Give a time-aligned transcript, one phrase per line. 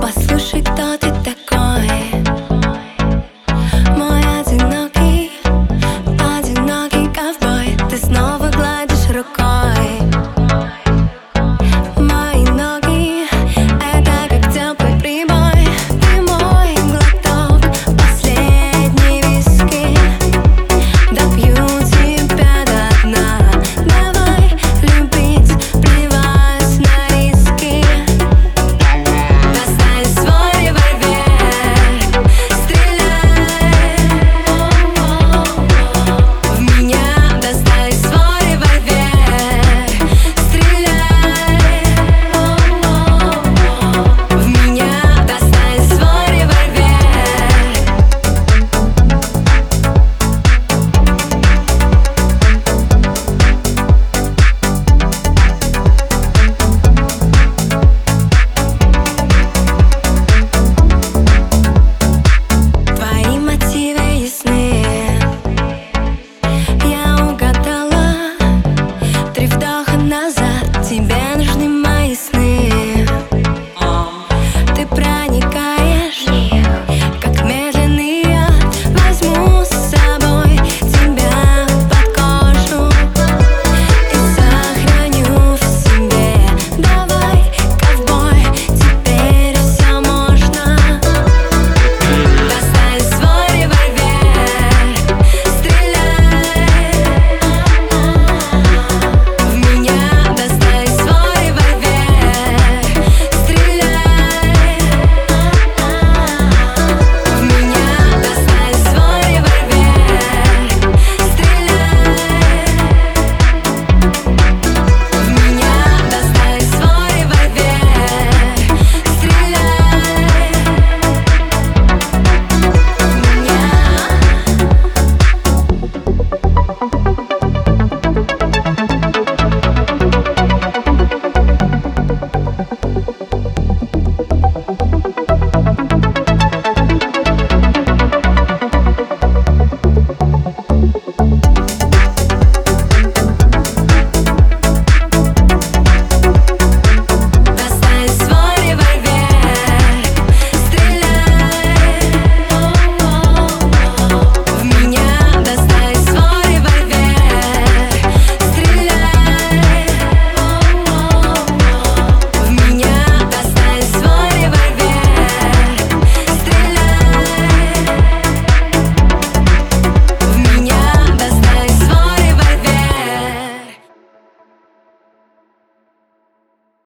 [0.00, 1.09] Послушай, кто ты